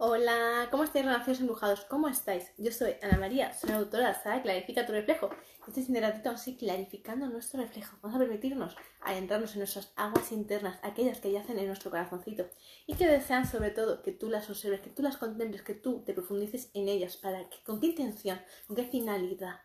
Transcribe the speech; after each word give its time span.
Hola, 0.00 0.68
¿cómo 0.70 0.84
estáis, 0.84 1.04
relaciones 1.04 1.40
embrujados? 1.40 1.80
¿Cómo 1.86 2.06
estáis? 2.06 2.52
Yo 2.56 2.70
soy 2.70 2.94
Ana 3.02 3.18
María, 3.18 3.52
soy 3.52 3.72
autora 3.72 4.12
de 4.12 4.42
Clarifica 4.42 4.86
tu 4.86 4.92
reflejo. 4.92 5.28
Este 5.66 5.80
siguiente 5.80 6.08
ratito 6.08 6.28
vamos 6.28 6.56
clarificando 6.56 7.26
nuestro 7.26 7.60
reflejo. 7.60 7.96
Vamos 8.00 8.14
a 8.14 8.20
permitirnos 8.20 8.76
adentrarnos 9.00 9.54
en 9.54 9.58
nuestras 9.58 9.92
aguas 9.96 10.30
internas, 10.30 10.78
aquellas 10.84 11.18
que 11.18 11.32
yacen 11.32 11.58
en 11.58 11.66
nuestro 11.66 11.90
corazoncito 11.90 12.46
y 12.86 12.94
que 12.94 13.08
desean 13.08 13.44
sobre 13.44 13.72
todo 13.72 14.02
que 14.02 14.12
tú 14.12 14.30
las 14.30 14.48
observes, 14.48 14.82
que 14.82 14.90
tú 14.90 15.02
las 15.02 15.16
contemples, 15.16 15.62
que 15.62 15.74
tú 15.74 16.04
te 16.06 16.14
profundices 16.14 16.70
en 16.74 16.88
ellas. 16.88 17.16
¿Para 17.16 17.48
que, 17.48 17.56
¿Con 17.64 17.80
qué 17.80 17.88
intención? 17.88 18.40
¿Con 18.68 18.76
qué 18.76 18.84
finalidad? 18.84 19.62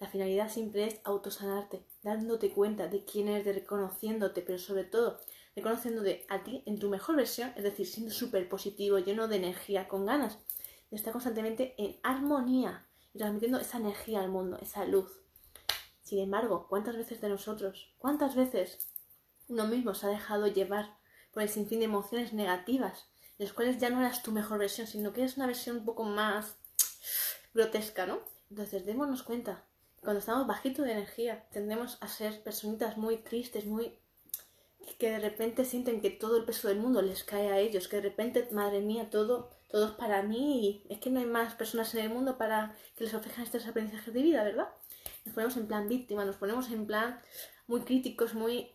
La 0.00 0.08
finalidad 0.08 0.50
siempre 0.50 0.86
es 0.88 1.00
autosanarte, 1.04 1.86
dándote 2.02 2.50
cuenta 2.50 2.88
de 2.88 3.04
quién 3.04 3.28
eres, 3.28 3.44
de 3.44 3.52
reconociéndote, 3.52 4.42
pero 4.42 4.58
sobre 4.58 4.82
todo 4.82 5.20
reconociéndote 5.56 6.26
a 6.28 6.44
ti 6.44 6.62
en 6.66 6.78
tu 6.78 6.90
mejor 6.90 7.16
versión, 7.16 7.52
es 7.56 7.64
decir, 7.64 7.86
siendo 7.86 8.12
súper 8.12 8.48
positivo, 8.48 8.98
lleno 8.98 9.26
de 9.26 9.36
energía, 9.36 9.88
con 9.88 10.04
ganas 10.04 10.38
de 10.90 10.96
estar 10.96 11.12
constantemente 11.12 11.74
en 11.78 11.98
armonía 12.02 12.86
y 13.14 13.18
transmitiendo 13.18 13.58
esa 13.58 13.78
energía 13.78 14.20
al 14.20 14.28
mundo, 14.28 14.58
esa 14.60 14.84
luz. 14.84 15.10
Sin 16.02 16.20
embargo, 16.20 16.66
¿cuántas 16.68 16.96
veces 16.96 17.20
de 17.20 17.30
nosotros, 17.30 17.94
cuántas 17.98 18.36
veces 18.36 18.86
uno 19.48 19.66
mismo 19.66 19.94
se 19.94 20.06
ha 20.06 20.10
dejado 20.10 20.46
llevar 20.46 20.96
por 21.32 21.42
el 21.42 21.48
sinfín 21.48 21.80
de 21.80 21.86
emociones 21.86 22.32
negativas, 22.32 23.06
en 23.38 23.46
las 23.46 23.54
cuales 23.54 23.78
ya 23.78 23.90
no 23.90 24.00
eras 24.00 24.22
tu 24.22 24.32
mejor 24.32 24.58
versión, 24.58 24.86
sino 24.86 25.12
que 25.12 25.22
eres 25.22 25.36
una 25.36 25.46
versión 25.46 25.78
un 25.78 25.84
poco 25.84 26.04
más 26.04 26.56
grotesca, 27.54 28.06
¿no? 28.06 28.20
Entonces, 28.50 28.84
démonos 28.86 29.22
cuenta, 29.22 29.64
cuando 30.00 30.20
estamos 30.20 30.46
bajitos 30.46 30.84
de 30.84 30.92
energía, 30.92 31.48
tendemos 31.50 31.98
a 32.00 32.08
ser 32.08 32.42
personitas 32.42 32.96
muy 32.96 33.16
tristes, 33.16 33.66
muy 33.66 33.98
que 34.94 35.10
de 35.10 35.18
repente 35.18 35.64
sienten 35.64 36.00
que 36.00 36.10
todo 36.10 36.36
el 36.36 36.44
peso 36.44 36.68
del 36.68 36.78
mundo 36.78 37.02
les 37.02 37.24
cae 37.24 37.50
a 37.50 37.58
ellos, 37.58 37.88
que 37.88 37.96
de 37.96 38.02
repente, 38.02 38.48
madre 38.52 38.80
mía, 38.80 39.10
todo, 39.10 39.50
todo 39.68 39.86
es 39.86 39.92
para 39.92 40.22
mí 40.22 40.84
y 40.88 40.92
es 40.92 41.00
que 41.00 41.10
no 41.10 41.20
hay 41.20 41.26
más 41.26 41.54
personas 41.54 41.94
en 41.94 42.04
el 42.04 42.10
mundo 42.10 42.38
para 42.38 42.74
que 42.96 43.04
les 43.04 43.14
ofrezcan 43.14 43.44
estos 43.44 43.66
aprendizajes 43.66 44.14
de 44.14 44.22
vida, 44.22 44.44
¿verdad? 44.44 44.68
Nos 45.24 45.34
ponemos 45.34 45.56
en 45.56 45.66
plan 45.66 45.88
víctima, 45.88 46.24
nos 46.24 46.36
ponemos 46.36 46.70
en 46.70 46.86
plan 46.86 47.20
muy 47.66 47.80
críticos, 47.82 48.34
muy 48.34 48.72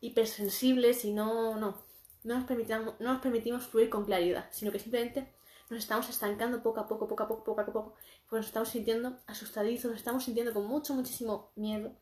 hipersensibles 0.00 1.04
y 1.04 1.12
no, 1.12 1.56
no, 1.56 1.82
no 2.24 2.34
nos, 2.34 2.44
permitimos, 2.44 2.94
no 3.00 3.12
nos 3.14 3.22
permitimos 3.22 3.66
fluir 3.66 3.88
con 3.88 4.04
claridad, 4.04 4.48
sino 4.52 4.70
que 4.70 4.78
simplemente 4.78 5.34
nos 5.70 5.80
estamos 5.80 6.08
estancando 6.08 6.62
poco 6.62 6.80
a 6.80 6.86
poco, 6.86 7.08
poco 7.08 7.22
a 7.24 7.28
poco, 7.28 7.44
poco 7.44 7.60
a 7.60 7.66
poco, 7.66 7.94
pues 8.28 8.40
nos 8.40 8.46
estamos 8.46 8.68
sintiendo 8.68 9.18
asustadizos, 9.26 9.90
nos 9.90 9.98
estamos 9.98 10.24
sintiendo 10.24 10.52
con 10.52 10.66
mucho, 10.66 10.94
muchísimo 10.94 11.52
miedo 11.56 11.96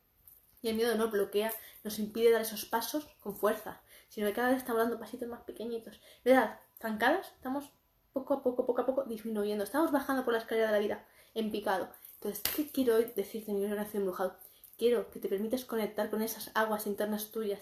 y 0.64 0.70
el 0.70 0.76
miedo 0.76 0.94
nos 0.94 1.10
bloquea, 1.10 1.52
nos 1.84 1.98
impide 1.98 2.32
dar 2.32 2.40
esos 2.40 2.64
pasos 2.64 3.06
con 3.20 3.36
fuerza, 3.36 3.82
sino 4.08 4.26
que 4.26 4.32
cada 4.32 4.48
vez 4.48 4.56
estamos 4.56 4.80
dando 4.80 4.98
pasitos 4.98 5.28
más 5.28 5.42
pequeñitos. 5.42 6.00
¿Verdad? 6.24 6.58
Trancadas, 6.78 7.32
estamos 7.36 7.70
poco 8.14 8.32
a 8.32 8.42
poco, 8.42 8.64
poco 8.64 8.80
a 8.80 8.86
poco 8.86 9.04
disminuyendo. 9.04 9.62
Estamos 9.62 9.92
bajando 9.92 10.24
por 10.24 10.32
la 10.32 10.38
escalera 10.38 10.68
de 10.68 10.72
la 10.72 10.78
vida 10.78 11.06
en 11.34 11.50
picado. 11.50 11.90
Entonces, 12.14 12.42
¿qué 12.56 12.70
quiero 12.70 12.96
decirte, 12.98 13.52
mi 13.52 13.66
relación 13.66 14.04
embrujado? 14.04 14.38
Quiero 14.78 15.10
que 15.10 15.20
te 15.20 15.28
permitas 15.28 15.66
conectar 15.66 16.08
con 16.08 16.22
esas 16.22 16.50
aguas 16.54 16.86
internas 16.86 17.30
tuyas, 17.30 17.60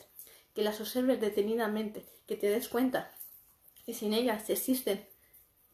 que 0.54 0.62
las 0.62 0.80
observes 0.80 1.20
detenidamente, 1.20 2.06
que 2.28 2.36
te 2.36 2.48
des 2.48 2.68
cuenta 2.68 3.10
que 3.84 3.94
sin 3.94 4.14
ellas 4.14 4.48
existen 4.48 5.08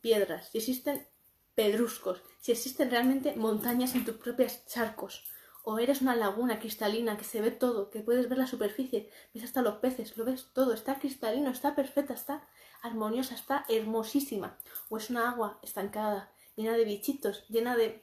piedras, 0.01 0.49
si 0.49 0.59
existen 0.59 1.07
pedruscos, 1.55 2.23
si 2.41 2.53
existen 2.53 2.91
realmente 2.91 3.37
montañas 3.37 3.95
en 3.95 4.07
tus 4.07 4.17
propios 4.17 4.65
charcos, 4.65 5.25
o 5.71 5.79
eres 5.79 6.01
una 6.01 6.17
laguna 6.17 6.61
cristalina 6.61 7.19
que 7.19 7.25
se 7.25 7.43
ve 7.43 7.51
todo, 7.51 7.91
que 7.91 8.01
puedes 8.01 8.27
ver 8.31 8.39
la 8.39 8.47
superficie, 8.47 9.11
ves 9.35 9.45
hasta 9.45 9.61
los 9.61 9.75
peces, 9.77 10.17
lo 10.17 10.25
ves 10.25 10.49
todo, 10.55 10.73
está 10.73 10.99
cristalino, 10.99 11.51
está 11.51 11.75
perfecta, 11.75 12.15
está 12.15 12.49
armoniosa, 12.81 13.35
está 13.35 13.67
hermosísima, 13.69 14.59
o 14.89 14.97
es 14.97 15.11
una 15.11 15.29
agua 15.29 15.61
estancada, 15.63 16.33
llena 16.57 16.73
de 16.73 16.87
bichitos, 16.87 17.47
llena 17.51 17.77
de 17.77 18.03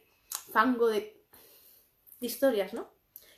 fango, 0.51 0.89
de, 0.89 1.25
historias, 2.19 2.75
¿no? 2.75 2.87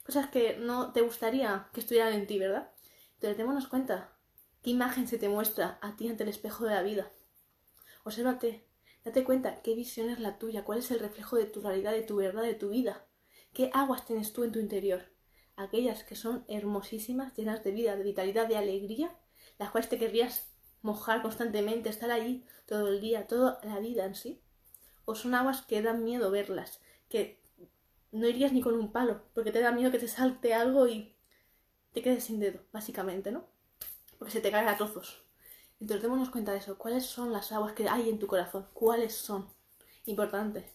Cosas 0.06 0.30
que 0.30 0.58
no 0.58 0.92
te 0.92 1.00
gustaría 1.00 1.70
que 1.72 1.80
estuvieran 1.80 2.12
en 2.12 2.28
ti, 2.28 2.38
¿verdad? 2.38 2.70
Entonces 3.14 3.38
démonos 3.38 3.70
cuenta 3.70 4.18
qué 4.62 4.72
imagen 4.72 5.08
se 5.08 5.18
te 5.18 5.30
muestra 5.30 5.80
a 5.82 5.96
ti 5.96 6.10
ante 6.10 6.24
el 6.24 6.30
espejo 6.30 6.66
de 6.66 6.76
la 6.76 6.84
vida. 6.84 7.14
Obsérvate, 8.04 8.68
date 9.06 9.24
cuenta 9.24 9.62
qué 9.62 9.74
visión 9.74 10.10
es 10.10 10.20
la 10.20 10.38
tuya, 10.38 10.66
cuál 10.66 10.80
es 10.80 10.92
el 10.92 11.00
reflejo 11.00 11.38
de 11.38 11.46
tu 11.46 11.62
realidad, 11.62 11.94
de 11.94 12.04
tu 12.04 12.18
verdad, 12.18 12.44
de 12.44 12.56
tu 12.56 12.72
vida. 12.72 13.07
¿Qué 13.58 13.72
aguas 13.74 14.06
tienes 14.06 14.34
tú 14.34 14.44
en 14.44 14.52
tu 14.52 14.60
interior? 14.60 15.02
Aquellas 15.56 16.04
que 16.04 16.16
son 16.16 16.46
hermosísimas, 16.48 17.36
llenas 17.36 17.64
de 17.64 17.72
vida, 17.72 17.96
de 17.96 18.04
vitalidad, 18.04 18.48
de 18.48 18.56
alegría, 18.56 19.18
las 19.58 19.72
cuales 19.72 19.90
te 19.90 19.98
querrías 19.98 20.52
mojar 20.84 21.24
constantemente, 21.24 21.90
estar 21.90 22.12
allí 22.12 22.46
todo 22.68 22.88
el 22.90 23.02
día, 23.02 23.26
toda 23.26 23.60
la 23.64 23.80
vida 23.80 24.06
en 24.06 24.14
sí. 24.14 24.44
O 25.06 25.16
son 25.16 25.34
aguas 25.34 25.64
que 25.64 25.82
dan 25.82 26.04
miedo 26.04 26.30
verlas, 26.30 26.82
que 27.10 27.42
no 28.12 28.28
irías 28.28 28.54
ni 28.54 28.62
con 28.62 28.76
un 28.76 28.92
palo, 28.92 29.24
porque 29.34 29.52
te 29.52 29.60
da 29.60 29.72
miedo 29.72 29.90
que 29.90 29.98
te 29.98 30.08
salte 30.08 30.54
algo 30.54 30.88
y 30.88 31.16
te 31.94 32.04
quedes 32.04 32.26
sin 32.26 32.40
dedo, 32.40 32.60
básicamente, 32.72 33.32
¿no? 33.32 33.48
Porque 34.20 34.34
se 34.34 34.42
te 34.42 34.52
caen 34.52 34.68
a 34.68 34.78
trozos. 34.78 35.26
Entonces 35.80 36.04
démonos 36.04 36.30
cuenta 36.30 36.52
de 36.52 36.60
eso. 36.60 36.78
¿Cuáles 36.78 37.08
son 37.08 37.34
las 37.34 37.52
aguas 37.52 37.74
que 37.74 37.90
hay 37.90 38.08
en 38.08 38.20
tu 38.20 38.28
corazón? 38.28 38.68
¿Cuáles 38.76 39.16
son? 39.16 39.50
Importante. 40.06 40.72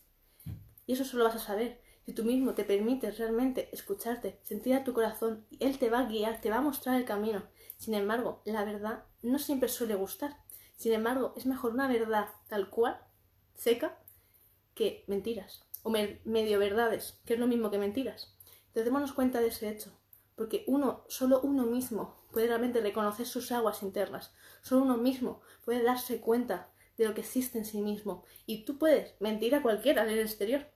Y 0.84 0.94
eso 0.94 1.04
solo 1.04 1.22
vas 1.22 1.36
a 1.36 1.38
saber 1.38 1.80
si 2.04 2.12
tú 2.12 2.24
mismo 2.24 2.54
te 2.54 2.64
permites 2.64 3.18
realmente 3.18 3.68
escucharte, 3.72 4.40
sentir 4.42 4.74
a 4.74 4.84
tu 4.84 4.92
corazón, 4.92 5.46
Él 5.60 5.78
te 5.78 5.88
va 5.88 6.00
a 6.00 6.06
guiar, 6.06 6.40
te 6.40 6.50
va 6.50 6.56
a 6.56 6.62
mostrar 6.62 6.96
el 6.96 7.04
camino. 7.04 7.44
Sin 7.76 7.94
embargo, 7.94 8.42
la 8.44 8.64
verdad 8.64 9.04
no 9.22 9.38
siempre 9.38 9.68
suele 9.68 9.94
gustar. 9.94 10.36
Sin 10.76 10.92
embargo, 10.92 11.32
es 11.36 11.46
mejor 11.46 11.72
una 11.72 11.86
verdad 11.86 12.28
tal 12.48 12.70
cual, 12.70 12.98
seca, 13.54 13.98
que 14.74 15.04
mentiras. 15.06 15.64
O 15.84 15.90
medio 15.90 16.58
verdades, 16.58 17.20
que 17.24 17.34
es 17.34 17.40
lo 17.40 17.46
mismo 17.46 17.70
que 17.70 17.78
mentiras. 17.78 18.34
Entonces 18.66 18.84
démonos 18.84 19.12
cuenta 19.12 19.40
de 19.40 19.48
ese 19.48 19.68
hecho. 19.68 19.92
Porque 20.34 20.64
uno, 20.66 21.04
solo 21.08 21.40
uno 21.42 21.66
mismo 21.66 22.16
puede 22.32 22.46
realmente 22.46 22.80
reconocer 22.80 23.26
sus 23.26 23.52
aguas 23.52 23.82
internas. 23.82 24.32
Solo 24.62 24.82
uno 24.82 24.96
mismo 24.96 25.40
puede 25.64 25.82
darse 25.82 26.20
cuenta 26.20 26.70
de 26.96 27.06
lo 27.06 27.14
que 27.14 27.20
existe 27.20 27.58
en 27.58 27.64
sí 27.64 27.80
mismo. 27.80 28.24
Y 28.46 28.64
tú 28.64 28.78
puedes 28.78 29.14
mentir 29.20 29.54
a 29.54 29.62
cualquiera 29.62 30.02
en 30.02 30.10
el 30.10 30.20
exterior. 30.20 30.66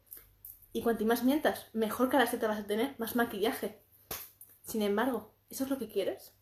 Y 0.77 0.83
cuanto 0.83 1.07
más 1.07 1.25
mientas, 1.25 1.69
mejor 1.73 2.11
cara 2.11 2.27
se 2.27 2.37
te 2.37 2.47
vas 2.47 2.61
a 2.61 2.67
tener, 2.67 2.95
más 2.99 3.17
maquillaje. 3.17 3.81
Sin 4.63 4.83
embargo, 4.83 5.33
¿eso 5.49 5.65
es 5.65 5.71
lo 5.71 5.79
que 5.79 5.89
quieres? 5.89 6.35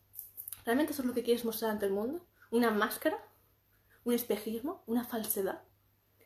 ¿Realmente 0.65 0.91
eso 0.91 1.03
es 1.03 1.07
lo 1.07 1.13
que 1.13 1.23
quieres 1.23 1.45
mostrar 1.45 1.71
ante 1.71 1.85
el 1.85 1.93
mundo? 1.93 2.27
¿Una 2.51 2.69
máscara? 2.69 3.17
¿Un 4.03 4.13
espejismo? 4.13 4.83
¿Una 4.87 5.05
falsedad? 5.05 5.61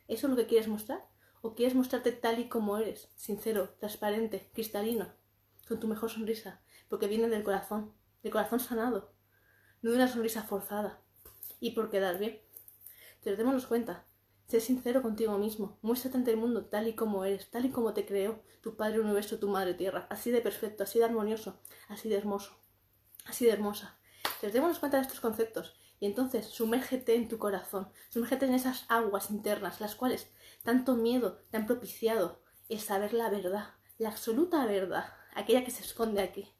¿Eso 0.08 0.26
es 0.26 0.30
lo 0.32 0.34
que 0.34 0.48
quieres 0.48 0.66
mostrar? 0.66 1.06
¿O 1.40 1.54
quieres 1.54 1.76
mostrarte 1.76 2.10
tal 2.10 2.40
y 2.40 2.48
como 2.48 2.78
eres? 2.78 3.12
Sincero, 3.14 3.76
transparente, 3.78 4.50
cristalino, 4.54 5.14
con 5.68 5.78
tu 5.78 5.86
mejor 5.86 6.10
sonrisa, 6.10 6.60
porque 6.88 7.06
viene 7.06 7.28
del 7.28 7.44
corazón, 7.44 7.94
del 8.24 8.32
corazón 8.32 8.58
sanado, 8.58 9.12
no 9.82 9.90
de 9.90 9.96
una 9.96 10.08
sonrisa 10.08 10.42
forzada, 10.42 11.00
y 11.60 11.76
por 11.76 11.90
quedar 11.90 12.18
bien. 12.18 12.42
Pero 13.22 13.36
démonos 13.36 13.68
cuenta, 13.68 14.04
Sé 14.50 14.58
sincero 14.58 15.00
contigo 15.00 15.38
mismo, 15.38 15.78
muéstrate 15.80 16.16
ante 16.16 16.32
el 16.32 16.36
mundo 16.36 16.64
tal 16.64 16.88
y 16.88 16.94
como 16.94 17.24
eres, 17.24 17.48
tal 17.52 17.66
y 17.66 17.70
como 17.70 17.94
te 17.94 18.04
creó 18.04 18.42
tu 18.60 18.74
Padre 18.74 18.98
Universo, 18.98 19.38
tu 19.38 19.46
Madre 19.46 19.74
Tierra, 19.74 20.08
así 20.10 20.32
de 20.32 20.40
perfecto, 20.40 20.82
así 20.82 20.98
de 20.98 21.04
armonioso, 21.04 21.60
así 21.86 22.08
de 22.08 22.16
hermoso, 22.16 22.58
así 23.26 23.44
de 23.44 23.52
hermosa. 23.52 23.96
Entonces 24.24 24.52
démonos 24.52 24.80
cuenta 24.80 24.96
de 24.96 25.04
estos 25.04 25.20
conceptos 25.20 25.78
y 26.00 26.06
entonces 26.06 26.46
sumérgete 26.46 27.14
en 27.14 27.28
tu 27.28 27.38
corazón, 27.38 27.92
sumérgete 28.08 28.46
en 28.46 28.54
esas 28.54 28.86
aguas 28.88 29.30
internas, 29.30 29.80
las 29.80 29.94
cuales 29.94 30.32
tanto 30.64 30.96
miedo 30.96 31.44
te 31.52 31.56
han 31.56 31.66
propiciado 31.66 32.42
el 32.68 32.80
saber 32.80 33.12
la 33.12 33.30
verdad, 33.30 33.74
la 33.98 34.08
absoluta 34.08 34.66
verdad, 34.66 35.14
aquella 35.32 35.62
que 35.62 35.70
se 35.70 35.84
esconde 35.84 36.22
aquí, 36.22 36.52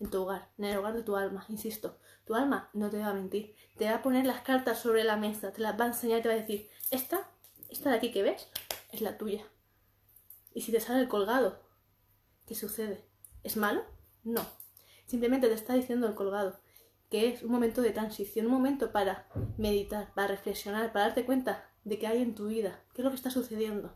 en 0.00 0.10
tu 0.10 0.22
hogar, 0.22 0.50
en 0.58 0.64
el 0.64 0.78
hogar 0.78 0.94
de 0.94 1.04
tu 1.04 1.14
alma, 1.14 1.46
insisto. 1.48 2.00
Tu 2.24 2.34
alma 2.34 2.70
no 2.74 2.90
te 2.90 2.98
va 2.98 3.10
a 3.10 3.14
mentir, 3.14 3.54
te 3.78 3.84
va 3.84 3.94
a 3.94 4.02
poner 4.02 4.26
las 4.26 4.40
cartas 4.40 4.80
sobre 4.80 5.04
la 5.04 5.16
mesa, 5.16 5.52
te 5.52 5.62
las 5.62 5.78
va 5.78 5.84
a 5.84 5.88
enseñar 5.88 6.18
y 6.18 6.22
te 6.22 6.28
va 6.28 6.34
a 6.34 6.38
decir, 6.38 6.68
esta 6.90 7.30
esta 7.70 7.90
de 7.90 7.96
aquí 7.96 8.12
que 8.12 8.22
ves 8.22 8.48
es 8.92 9.00
la 9.00 9.18
tuya. 9.18 9.44
Y 10.54 10.62
si 10.62 10.72
te 10.72 10.80
sale 10.80 11.00
el 11.00 11.08
colgado, 11.08 11.60
¿qué 12.46 12.54
sucede? 12.54 13.04
¿Es 13.42 13.56
malo? 13.56 13.84
No. 14.24 14.44
Simplemente 15.06 15.48
te 15.48 15.54
está 15.54 15.74
diciendo 15.74 16.06
el 16.06 16.14
colgado 16.14 16.58
que 17.10 17.28
es 17.28 17.42
un 17.42 17.52
momento 17.52 17.82
de 17.82 17.90
transición, 17.90 18.46
un 18.46 18.52
momento 18.52 18.90
para 18.90 19.28
meditar, 19.56 20.12
para 20.14 20.28
reflexionar, 20.28 20.92
para 20.92 21.06
darte 21.06 21.24
cuenta 21.24 21.70
de 21.84 21.98
qué 21.98 22.06
hay 22.06 22.22
en 22.22 22.34
tu 22.34 22.48
vida, 22.48 22.82
qué 22.94 23.02
es 23.02 23.04
lo 23.04 23.10
que 23.10 23.16
está 23.16 23.30
sucediendo 23.30 23.94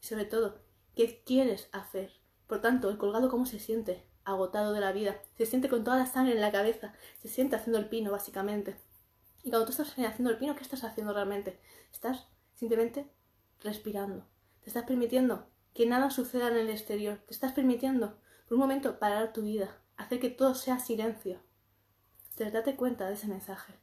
y 0.00 0.06
sobre 0.06 0.24
todo, 0.24 0.60
qué 0.94 1.22
quieres 1.24 1.68
hacer. 1.72 2.12
Por 2.46 2.60
tanto, 2.60 2.90
el 2.90 2.98
colgado 2.98 3.30
cómo 3.30 3.46
se 3.46 3.58
siente, 3.58 4.06
agotado 4.24 4.72
de 4.72 4.80
la 4.80 4.92
vida, 4.92 5.20
se 5.36 5.46
siente 5.46 5.68
con 5.68 5.82
toda 5.84 5.96
la 5.96 6.06
sangre 6.06 6.34
en 6.34 6.40
la 6.40 6.52
cabeza, 6.52 6.94
se 7.20 7.28
siente 7.28 7.56
haciendo 7.56 7.78
el 7.78 7.88
pino 7.88 8.12
básicamente. 8.12 8.76
Y 9.42 9.50
cuando 9.50 9.66
tú 9.66 9.72
estás 9.72 9.90
haciendo 9.98 10.30
el 10.30 10.38
pino, 10.38 10.54
¿qué 10.54 10.62
estás 10.62 10.84
haciendo 10.84 11.12
realmente? 11.12 11.58
Estás 11.92 12.28
simplemente 12.62 13.10
respirando. 13.60 14.24
Te 14.60 14.70
estás 14.70 14.84
permitiendo 14.84 15.48
que 15.74 15.84
nada 15.84 16.10
suceda 16.10 16.46
en 16.46 16.58
el 16.58 16.70
exterior. 16.70 17.18
Te 17.26 17.34
estás 17.34 17.50
permitiendo 17.50 18.20
por 18.46 18.54
un 18.54 18.60
momento 18.60 19.00
parar 19.00 19.32
tu 19.32 19.42
vida, 19.42 19.82
hacer 19.96 20.20
que 20.20 20.30
todo 20.30 20.54
sea 20.54 20.78
silencio. 20.78 21.42
Te 22.36 22.48
date 22.52 22.76
cuenta 22.76 23.08
de 23.08 23.14
ese 23.14 23.26
mensaje. 23.26 23.74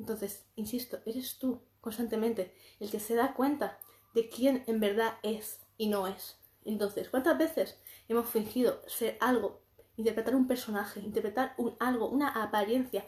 Entonces, 0.00 0.44
insisto, 0.56 0.98
eres 1.06 1.38
tú 1.38 1.62
constantemente 1.80 2.52
el 2.80 2.90
que 2.90 2.98
se 2.98 3.14
da 3.14 3.32
cuenta 3.32 3.78
de 4.12 4.28
quién 4.28 4.64
en 4.66 4.80
verdad 4.80 5.18
es 5.22 5.64
y 5.78 5.86
no 5.86 6.08
es. 6.08 6.36
Entonces, 6.64 7.08
¿cuántas 7.08 7.38
veces 7.38 7.78
hemos 8.08 8.28
fingido 8.28 8.82
ser 8.88 9.18
algo, 9.20 9.62
interpretar 9.96 10.34
un 10.34 10.48
personaje, 10.48 10.98
interpretar 10.98 11.54
un 11.58 11.76
algo, 11.78 12.08
una 12.08 12.42
apariencia, 12.42 13.06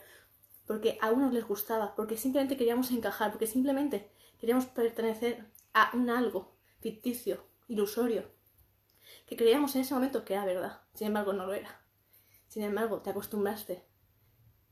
porque 0.69 0.97
a 1.01 1.11
unos 1.11 1.33
les 1.33 1.45
gustaba, 1.45 1.97
porque 1.97 2.17
simplemente 2.17 2.57
queríamos 2.57 2.93
encajar, 2.93 3.33
porque 3.33 3.49
simplemente 3.49 4.13
queríamos 4.39 4.67
pertenecer 4.67 5.45
a 5.75 5.91
un 5.95 6.11
algo 6.11 6.57
ficticio, 6.81 7.45
ilusorio, 7.69 8.31
que 9.27 9.37
creíamos 9.37 9.75
en 9.75 9.83
ese 9.83 9.95
momento 9.95 10.25
que 10.25 10.35
era 10.35 10.45
verdad, 10.45 10.81
sin 10.95 11.09
embargo 11.09 11.33
no 11.33 11.47
lo 11.47 11.55
era. 11.55 11.81
Sin 12.49 12.63
embargo, 12.63 13.03
te 13.03 13.11
acostumbraste 13.11 13.85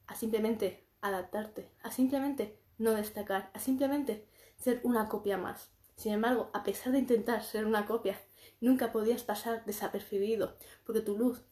a 0.06 0.14
simplemente 0.14 0.88
adaptarte, 1.00 1.70
a 1.82 1.90
simplemente 1.90 2.58
no 2.78 2.92
destacar, 2.92 3.50
a 3.54 3.60
simplemente 3.60 4.28
ser 4.56 4.80
una 4.82 5.08
copia 5.08 5.36
más. 5.36 5.70
Sin 5.96 6.12
embargo, 6.12 6.50
a 6.52 6.62
pesar 6.62 6.92
de 6.92 6.98
intentar 6.98 7.42
ser 7.42 7.64
una 7.64 7.86
copia, 7.86 8.20
nunca 8.60 8.92
podías 8.92 9.22
pasar 9.22 9.64
desapercibido, 9.64 10.56
porque 10.84 11.00
tu 11.00 11.16
luz, 11.18 11.42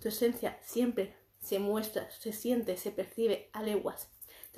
tu 0.00 0.08
esencia 0.08 0.58
siempre 0.62 1.16
se 1.40 1.58
muestra, 1.58 2.10
se 2.10 2.32
siente, 2.32 2.76
se 2.76 2.90
percibe 2.90 3.50
a 3.52 3.62
leguas. 3.62 4.10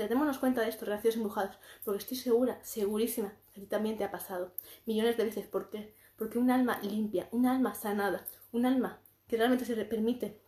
Tenemos 0.09 0.39
cuenta 0.39 0.63
de 0.63 0.69
esto, 0.69 0.87
relaciones 0.87 1.17
embrujadas, 1.17 1.59
porque 1.85 1.99
estoy 1.99 2.17
segura, 2.17 2.59
segurísima, 2.63 3.35
que 3.53 3.61
a 3.61 3.63
ti 3.63 3.69
también 3.69 3.99
te 3.99 4.05
ha 4.05 4.11
pasado. 4.11 4.53
Millones 4.87 5.17
de 5.17 5.25
veces. 5.25 5.47
¿Por 5.47 5.69
qué? 5.69 5.95
Porque 6.17 6.39
un 6.39 6.51
alma 6.51 6.81
limpia, 6.83 7.29
un 7.33 7.47
alma 7.47 7.75
sanada, 7.75 8.25
un 8.53 8.67
alma 8.67 9.01
que 9.29 9.37
realmente 9.37 9.65
se 9.65 9.77
permite 9.85 10.41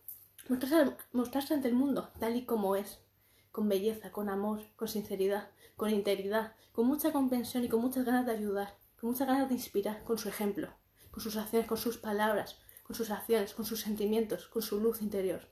mostrarse 1.13 1.53
ante 1.53 1.67
el 1.67 1.73
mundo 1.73 2.11
tal 2.19 2.35
y 2.35 2.45
como 2.45 2.75
es, 2.75 2.99
con 3.51 3.69
belleza, 3.69 4.11
con 4.11 4.29
amor, 4.29 4.61
con 4.75 4.87
sinceridad, 4.87 5.49
con 5.75 5.89
integridad, 5.89 6.55
con 6.71 6.87
mucha 6.87 7.11
comprensión 7.11 7.63
y 7.63 7.69
con 7.69 7.81
muchas 7.81 8.05
ganas 8.05 8.25
de 8.25 8.33
ayudar, 8.33 8.77
con 8.99 9.11
muchas 9.11 9.27
ganas 9.27 9.47
de 9.49 9.55
inspirar, 9.55 10.03
con 10.03 10.17
su 10.17 10.29
ejemplo, 10.29 10.69
con 11.11 11.21
sus 11.21 11.37
acciones, 11.37 11.67
con 11.67 11.77
sus 11.77 11.97
palabras, 11.97 12.59
con 12.83 12.95
sus 12.95 13.11
acciones, 13.11 13.53
con 13.53 13.65
sus 13.65 13.81
sentimientos, 13.81 14.47
con 14.47 14.61
su 14.61 14.79
luz 14.79 15.01
interior. 15.01 15.47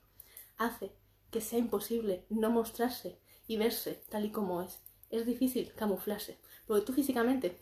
Hace 0.58 0.92
que 1.30 1.40
sea 1.40 1.60
imposible 1.60 2.26
no 2.30 2.50
mostrarse 2.50 3.20
y 3.52 3.58
verse 3.58 4.04
tal 4.10 4.26
y 4.26 4.32
como 4.32 4.62
es. 4.62 4.80
Es 5.10 5.26
difícil 5.26 5.74
camuflarse, 5.76 6.40
porque 6.66 6.86
tú 6.86 6.94
físicamente 6.94 7.60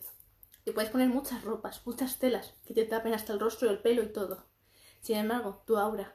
te 0.64 0.72
puedes 0.72 0.90
poner 0.90 1.08
muchas 1.08 1.42
ropas, 1.42 1.84
muchas 1.84 2.18
telas 2.20 2.54
que 2.64 2.74
te 2.74 2.84
tapen 2.84 3.12
hasta 3.12 3.32
el 3.32 3.40
rostro 3.40 3.66
y 3.66 3.72
el 3.72 3.80
pelo 3.80 4.04
y 4.04 4.12
todo. 4.12 4.46
Sin 5.00 5.16
embargo, 5.16 5.64
tu 5.66 5.76
aura, 5.76 6.14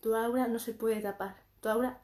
tu 0.00 0.14
aura 0.14 0.48
no 0.48 0.58
se 0.58 0.72
puede 0.72 1.00
tapar. 1.00 1.44
Tu 1.60 1.68
aura 1.68 2.02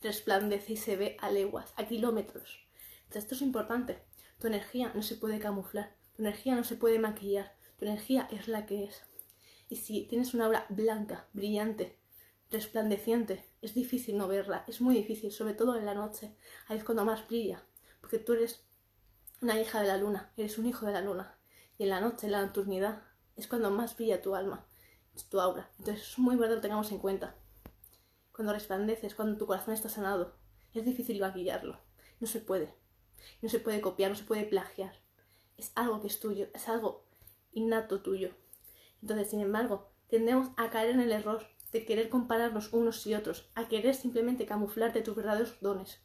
resplandece 0.00 0.74
y 0.74 0.76
se 0.76 0.96
ve 0.96 1.16
a 1.20 1.30
leguas, 1.30 1.74
a 1.76 1.86
kilómetros. 1.86 2.60
Entonces, 2.98 3.24
esto 3.24 3.34
es 3.34 3.42
importante. 3.42 4.04
Tu 4.38 4.46
energía 4.46 4.92
no 4.94 5.02
se 5.02 5.16
puede 5.16 5.40
camuflar, 5.40 5.96
tu 6.14 6.22
energía 6.22 6.54
no 6.54 6.62
se 6.62 6.76
puede 6.76 7.00
maquillar, 7.00 7.56
tu 7.76 7.86
energía 7.86 8.28
es 8.30 8.46
la 8.46 8.66
que 8.66 8.84
es. 8.84 9.02
Y 9.68 9.76
si 9.76 10.06
tienes 10.06 10.32
una 10.32 10.46
aura 10.46 10.66
blanca, 10.68 11.26
brillante, 11.32 11.98
resplandeciente, 12.50 13.44
es 13.60 13.74
difícil 13.74 14.16
no 14.16 14.28
verla, 14.28 14.64
es 14.66 14.80
muy 14.80 14.94
difícil, 14.94 15.32
sobre 15.32 15.54
todo 15.54 15.76
en 15.76 15.84
la 15.84 15.94
noche, 15.94 16.34
ahí 16.66 16.78
es 16.78 16.84
cuando 16.84 17.04
más 17.04 17.26
brilla, 17.28 17.62
porque 18.00 18.18
tú 18.18 18.32
eres 18.32 18.64
una 19.42 19.60
hija 19.60 19.80
de 19.80 19.88
la 19.88 19.96
luna, 19.96 20.32
eres 20.36 20.58
un 20.58 20.66
hijo 20.66 20.86
de 20.86 20.92
la 20.92 21.02
luna, 21.02 21.38
y 21.76 21.84
en 21.84 21.90
la 21.90 22.00
noche, 22.00 22.26
en 22.26 22.32
la 22.32 22.42
nocturnidad, 22.42 23.02
es 23.36 23.46
cuando 23.46 23.70
más 23.70 23.96
brilla 23.96 24.22
tu 24.22 24.34
alma, 24.34 24.66
tu 25.30 25.40
aura. 25.40 25.70
Entonces 25.78 26.08
es 26.08 26.18
muy 26.18 26.36
bueno 26.36 26.50
que 26.50 26.56
lo 26.56 26.60
tengamos 26.60 26.90
en 26.90 26.98
cuenta. 26.98 27.36
Cuando 28.32 28.52
resplandeces, 28.52 29.14
cuando 29.14 29.36
tu 29.36 29.46
corazón 29.46 29.74
está 29.74 29.88
sanado, 29.88 30.36
es 30.72 30.84
difícil 30.84 31.20
maquillarlo, 31.20 31.78
no 32.20 32.26
se 32.26 32.40
puede, 32.40 32.74
no 33.42 33.48
se 33.48 33.58
puede 33.58 33.80
copiar, 33.80 34.10
no 34.10 34.16
se 34.16 34.24
puede 34.24 34.44
plagiar, 34.44 34.94
es 35.56 35.72
algo 35.74 36.00
que 36.00 36.06
es 36.06 36.20
tuyo, 36.20 36.48
es 36.54 36.68
algo 36.68 37.04
innato 37.52 38.00
tuyo. 38.00 38.30
Entonces, 39.02 39.30
sin 39.30 39.40
embargo, 39.40 39.90
tendemos 40.08 40.50
a 40.56 40.70
caer 40.70 40.90
en 40.90 41.00
el 41.00 41.12
error 41.12 41.46
de 41.72 41.84
querer 41.84 42.08
compararnos 42.08 42.72
unos 42.72 43.06
y 43.06 43.14
otros, 43.14 43.50
a 43.54 43.68
querer 43.68 43.94
simplemente 43.94 44.46
camuflarte 44.46 45.02
tus 45.02 45.14
verdaderos 45.14 45.60
dones, 45.60 46.00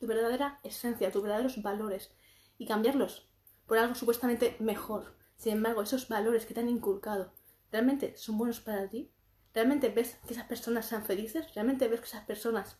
tu 0.00 0.06
verdadera 0.06 0.60
esencia, 0.64 1.12
tus 1.12 1.22
verdaderos 1.22 1.62
valores 1.62 2.12
y 2.58 2.66
cambiarlos 2.66 3.28
por 3.66 3.78
algo 3.78 3.94
supuestamente 3.94 4.56
mejor. 4.58 5.16
Sin 5.36 5.52
embargo, 5.52 5.82
esos 5.82 6.08
valores 6.08 6.46
que 6.46 6.54
te 6.54 6.60
han 6.60 6.68
inculcado, 6.68 7.32
¿realmente 7.70 8.16
son 8.16 8.38
buenos 8.38 8.60
para 8.60 8.88
ti? 8.88 9.12
¿Realmente 9.54 9.88
ves 9.88 10.18
que 10.26 10.34
esas 10.34 10.46
personas 10.46 10.86
sean 10.86 11.04
felices? 11.04 11.54
¿Realmente 11.54 11.88
ves 11.88 12.00
que 12.00 12.06
esas 12.06 12.24
personas 12.24 12.78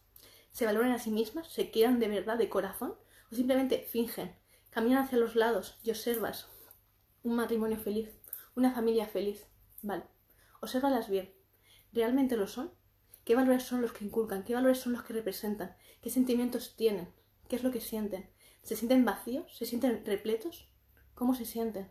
se 0.50 0.66
valoren 0.66 0.92
a 0.92 0.98
sí 0.98 1.10
mismas? 1.10 1.48
¿Se 1.48 1.70
quieran 1.70 2.00
de 2.00 2.08
verdad, 2.08 2.36
de 2.36 2.48
corazón? 2.48 2.96
¿O 3.30 3.34
simplemente 3.34 3.86
fingen? 3.88 4.34
Caminan 4.70 5.04
hacia 5.04 5.18
los 5.18 5.36
lados 5.36 5.78
y 5.82 5.90
observas 5.90 6.48
un 7.22 7.36
matrimonio 7.36 7.78
feliz, 7.78 8.10
una 8.54 8.72
familia 8.72 9.06
feliz. 9.06 9.46
Vale, 9.82 10.04
obsérvalas 10.60 11.08
bien 11.08 11.37
realmente 11.92 12.36
lo 12.36 12.46
son? 12.46 12.72
¿Qué 13.24 13.34
valores 13.34 13.64
son 13.64 13.82
los 13.82 13.92
que 13.92 14.04
inculcan? 14.04 14.44
¿Qué 14.44 14.54
valores 14.54 14.78
son 14.78 14.92
los 14.92 15.02
que 15.02 15.12
representan? 15.12 15.76
¿Qué 16.00 16.10
sentimientos 16.10 16.76
tienen? 16.76 17.12
¿Qué 17.48 17.56
es 17.56 17.62
lo 17.62 17.70
que 17.70 17.80
sienten? 17.80 18.30
¿Se 18.62 18.76
sienten 18.76 19.04
vacíos? 19.04 19.56
¿Se 19.56 19.66
sienten 19.66 20.04
repletos? 20.04 20.68
¿Cómo 21.14 21.34
se 21.34 21.44
sienten? 21.44 21.90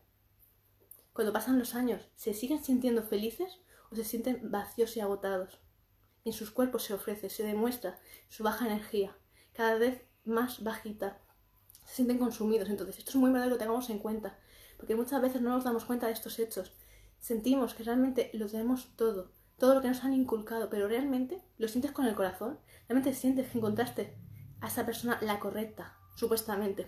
Cuando 1.13 1.33
pasan 1.33 1.59
los 1.59 1.75
años, 1.75 2.07
¿se 2.15 2.33
siguen 2.33 2.63
sintiendo 2.63 3.03
felices 3.03 3.59
o 3.91 3.95
se 3.95 4.03
sienten 4.03 4.51
vacíos 4.51 4.95
y 4.97 4.99
agotados? 4.99 5.59
En 6.25 6.33
sus 6.33 6.51
cuerpos 6.51 6.83
se 6.83 6.93
ofrece, 6.93 7.29
se 7.29 7.43
demuestra 7.43 7.99
su 8.29 8.43
baja 8.43 8.65
energía, 8.67 9.17
cada 9.53 9.77
vez 9.77 10.03
más 10.25 10.63
bajita. 10.63 11.21
Se 11.85 11.95
sienten 11.95 12.19
consumidos. 12.19 12.69
Entonces, 12.69 12.99
esto 12.99 13.11
es 13.11 13.15
muy 13.15 13.29
importante 13.29 13.49
que 13.49 13.53
lo 13.55 13.59
tengamos 13.59 13.89
en 13.89 13.99
cuenta, 13.99 14.37
porque 14.77 14.95
muchas 14.95 15.21
veces 15.21 15.41
no 15.41 15.49
nos 15.49 15.63
damos 15.63 15.85
cuenta 15.85 16.07
de 16.07 16.13
estos 16.13 16.37
hechos. 16.37 16.73
Sentimos 17.19 17.73
que 17.73 17.83
realmente 17.83 18.29
lo 18.33 18.47
tenemos 18.47 18.95
todo, 18.95 19.31
todo 19.57 19.73
lo 19.73 19.81
que 19.81 19.87
nos 19.87 20.03
han 20.03 20.13
inculcado, 20.13 20.69
pero 20.69 20.87
realmente 20.87 21.41
lo 21.57 21.67
sientes 21.67 21.91
con 21.91 22.05
el 22.05 22.15
corazón, 22.15 22.59
realmente 22.87 23.13
sientes 23.13 23.49
que 23.49 23.57
encontraste 23.57 24.17
a 24.61 24.67
esa 24.67 24.85
persona 24.85 25.17
la 25.21 25.39
correcta, 25.39 25.97
supuestamente. 26.15 26.87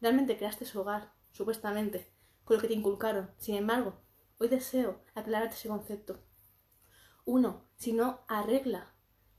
Realmente 0.00 0.36
creaste 0.36 0.64
su 0.64 0.80
hogar, 0.80 1.12
supuestamente, 1.32 2.12
con 2.44 2.56
lo 2.56 2.62
que 2.62 2.68
te 2.68 2.74
inculcaron. 2.74 3.30
Sin 3.38 3.56
embargo, 3.56 4.00
hoy 4.38 4.48
deseo 4.48 5.00
aclararte 5.14 5.54
ese 5.54 5.68
concepto. 5.68 6.20
Uno, 7.24 7.64
si 7.76 7.92
no 7.92 8.20
arregla 8.28 8.94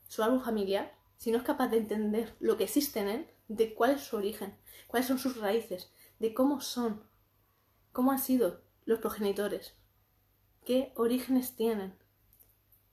su 0.07 0.21
árbol 0.23 0.43
familiar, 0.43 0.93
si 1.17 1.31
no 1.31 1.37
es 1.37 1.43
capaz 1.43 1.69
de 1.69 1.77
entender 1.77 2.35
lo 2.39 2.57
que 2.57 2.65
existe 2.65 2.99
en 2.99 3.07
él, 3.07 3.27
de 3.47 3.73
cuál 3.73 3.91
es 3.91 4.01
su 4.01 4.17
origen, 4.17 4.57
cuáles 4.87 5.07
son 5.07 5.19
sus 5.19 5.37
raíces, 5.37 5.91
de 6.19 6.33
cómo 6.33 6.59
son, 6.59 7.03
cómo 7.91 8.11
han 8.11 8.19
sido 8.19 8.61
los 8.85 8.99
progenitores, 8.99 9.75
qué 10.65 10.91
orígenes 10.95 11.55
tienen, 11.55 11.97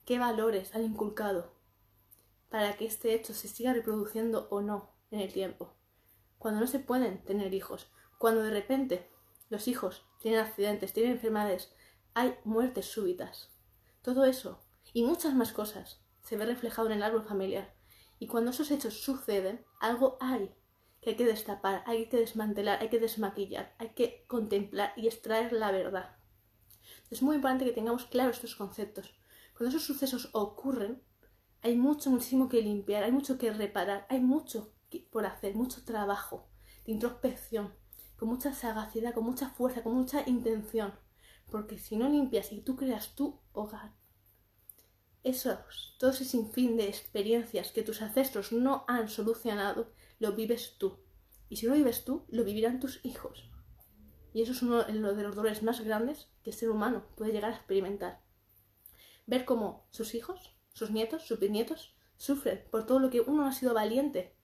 qué 0.04 0.18
valores 0.18 0.74
han 0.74 0.84
inculcado 0.84 1.54
para 2.48 2.76
que 2.76 2.86
este 2.86 3.14
hecho 3.14 3.34
se 3.34 3.48
siga 3.48 3.72
reproduciendo 3.72 4.48
o 4.50 4.60
no 4.60 4.94
en 5.10 5.20
el 5.20 5.32
tiempo. 5.32 5.74
Cuando 6.38 6.60
no 6.60 6.66
se 6.66 6.78
pueden 6.78 7.24
tener 7.24 7.52
hijos, 7.54 7.90
cuando 8.18 8.42
de 8.42 8.50
repente 8.50 9.10
los 9.48 9.66
hijos 9.68 10.06
tienen 10.20 10.40
accidentes, 10.40 10.92
tienen 10.92 11.12
enfermedades, 11.12 11.74
hay 12.14 12.36
muertes 12.44 12.86
súbitas. 12.86 13.50
Todo 14.02 14.24
eso 14.24 14.60
y 14.92 15.02
muchas 15.02 15.34
más 15.34 15.52
cosas 15.52 16.00
se 16.22 16.36
ve 16.36 16.46
reflejado 16.46 16.88
en 16.88 16.94
el 16.94 17.02
árbol 17.02 17.24
familiar. 17.24 17.74
Y 18.18 18.26
cuando 18.26 18.52
esos 18.52 18.70
hechos 18.70 19.02
suceden, 19.02 19.64
algo 19.80 20.16
hay 20.20 20.54
que 21.00 21.10
hay 21.10 21.16
que 21.16 21.26
destapar, 21.26 21.84
hay 21.86 22.08
que 22.08 22.16
desmantelar, 22.16 22.80
hay 22.80 22.88
que 22.88 22.98
desmaquillar, 22.98 23.74
hay 23.78 23.90
que 23.90 24.24
contemplar 24.26 24.94
y 24.96 25.06
extraer 25.06 25.52
la 25.52 25.70
verdad. 25.70 26.16
Es 27.10 27.20
muy 27.20 27.36
importante 27.36 27.66
que 27.66 27.72
tengamos 27.72 28.06
claros 28.06 28.36
estos 28.36 28.56
conceptos, 28.56 29.14
cuando 29.56 29.76
esos 29.76 29.86
sucesos 29.86 30.30
ocurren, 30.32 31.00
hay 31.62 31.76
mucho, 31.76 32.10
muchísimo 32.10 32.48
que 32.48 32.60
limpiar, 32.60 33.04
hay 33.04 33.12
mucho 33.12 33.38
que 33.38 33.52
reparar, 33.52 34.06
hay 34.10 34.20
mucho 34.20 34.74
por 35.10 35.26
hacer, 35.26 35.54
mucho 35.54 35.84
trabajo 35.84 36.48
de 36.84 36.92
introspección, 36.92 37.72
con 38.16 38.28
mucha 38.28 38.52
sagacidad, 38.52 39.14
con 39.14 39.24
mucha 39.24 39.50
fuerza, 39.50 39.82
con 39.82 39.94
mucha 39.94 40.28
intención. 40.28 40.92
Porque 41.50 41.78
si 41.78 41.96
no 41.96 42.08
limpias 42.08 42.52
y 42.52 42.60
tú 42.60 42.76
creas 42.76 43.14
tu 43.14 43.40
hogar, 43.52 43.92
esos, 45.22 45.96
todo 45.98 46.10
ese 46.10 46.24
sinfín 46.24 46.76
de 46.76 46.88
experiencias 46.88 47.70
que 47.72 47.82
tus 47.82 48.02
ancestros 48.02 48.52
no 48.52 48.84
han 48.88 49.08
solucionado, 49.08 49.92
lo 50.18 50.32
vives 50.32 50.76
tú. 50.78 50.98
Y 51.48 51.56
si 51.56 51.66
no 51.66 51.72
lo 51.72 51.78
vives 51.78 52.04
tú, 52.04 52.26
lo 52.28 52.44
vivirán 52.44 52.80
tus 52.80 53.04
hijos. 53.04 53.50
Y 54.32 54.42
eso 54.42 54.52
es 54.52 54.62
uno 54.62 54.82
de 54.82 55.22
los 55.22 55.36
dolores 55.36 55.62
más 55.62 55.80
grandes 55.80 56.28
que 56.42 56.50
el 56.50 56.56
ser 56.56 56.70
humano 56.70 57.04
puede 57.16 57.32
llegar 57.32 57.52
a 57.52 57.56
experimentar 57.56 58.23
ver 59.26 59.44
cómo 59.44 59.86
sus 59.90 60.14
hijos, 60.14 60.56
sus 60.72 60.90
nietos, 60.90 61.22
sus 61.26 61.38
bisnietos 61.38 61.94
sufren 62.16 62.64
por 62.70 62.86
todo 62.86 62.98
lo 62.98 63.10
que 63.10 63.20
uno 63.20 63.46
ha 63.46 63.52
sido 63.52 63.74
valiente 63.74 64.34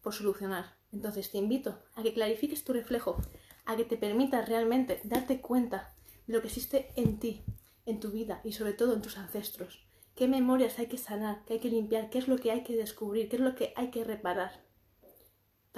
por 0.00 0.14
solucionar. 0.14 0.76
Entonces 0.92 1.30
te 1.30 1.38
invito 1.38 1.78
a 1.94 2.02
que 2.02 2.14
clarifiques 2.14 2.64
tu 2.64 2.72
reflejo, 2.72 3.20
a 3.64 3.76
que 3.76 3.84
te 3.84 3.96
permitas 3.96 4.48
realmente 4.48 5.00
darte 5.04 5.40
cuenta 5.40 5.94
de 6.26 6.34
lo 6.34 6.40
que 6.40 6.48
existe 6.48 6.92
en 6.96 7.18
ti, 7.18 7.44
en 7.84 8.00
tu 8.00 8.10
vida 8.10 8.40
y 8.44 8.52
sobre 8.52 8.72
todo 8.72 8.94
en 8.94 9.02
tus 9.02 9.18
ancestros. 9.18 9.86
¿Qué 10.14 10.28
memorias 10.28 10.78
hay 10.78 10.86
que 10.86 10.98
sanar, 10.98 11.44
qué 11.44 11.54
hay 11.54 11.60
que 11.60 11.70
limpiar, 11.70 12.10
qué 12.10 12.18
es 12.18 12.28
lo 12.28 12.38
que 12.38 12.50
hay 12.50 12.64
que 12.64 12.76
descubrir, 12.76 13.28
qué 13.28 13.36
es 13.36 13.42
lo 13.42 13.54
que 13.54 13.72
hay 13.76 13.90
que 13.90 14.04
reparar? 14.04 14.68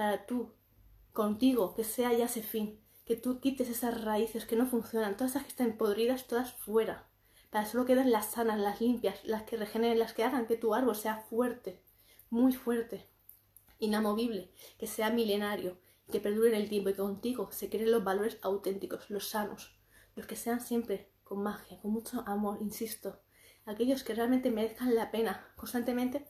para 0.00 0.24
tú, 0.24 0.54
contigo, 1.12 1.74
que 1.74 1.84
sea 1.84 2.10
ya 2.14 2.24
ese 2.24 2.42
fin, 2.42 2.80
que 3.04 3.16
tú 3.16 3.38
quites 3.38 3.68
esas 3.68 4.02
raíces 4.02 4.46
que 4.46 4.56
no 4.56 4.64
funcionan, 4.64 5.14
todas 5.14 5.32
esas 5.32 5.42
que 5.42 5.50
están 5.50 5.76
podridas, 5.76 6.26
todas 6.26 6.54
fuera, 6.54 7.09
para 7.50 7.66
solo 7.66 7.84
queden 7.84 8.12
las 8.12 8.32
sanas, 8.32 8.58
las 8.58 8.80
limpias, 8.80 9.24
las 9.24 9.42
que 9.42 9.56
regeneren, 9.56 9.98
las 9.98 10.14
que 10.14 10.24
hagan 10.24 10.46
que 10.46 10.56
tu 10.56 10.74
árbol 10.74 10.96
sea 10.96 11.16
fuerte, 11.16 11.82
muy 12.30 12.52
fuerte, 12.52 13.08
inamovible, 13.78 14.52
que 14.78 14.86
sea 14.86 15.10
milenario, 15.10 15.78
que 16.10 16.20
perdure 16.20 16.50
en 16.50 16.62
el 16.62 16.68
tiempo 16.68 16.90
y 16.90 16.92
que 16.92 16.98
contigo 16.98 17.50
se 17.52 17.68
creen 17.68 17.90
los 17.90 18.04
valores 18.04 18.38
auténticos, 18.42 19.10
los 19.10 19.28
sanos, 19.28 19.78
los 20.14 20.26
que 20.26 20.36
sean 20.36 20.60
siempre 20.60 21.10
con 21.24 21.42
magia, 21.42 21.80
con 21.80 21.92
mucho 21.92 22.22
amor, 22.26 22.58
insisto, 22.60 23.20
aquellos 23.64 24.04
que 24.04 24.14
realmente 24.14 24.50
merezcan 24.50 24.94
la 24.94 25.10
pena 25.10 25.52
constantemente 25.56 26.26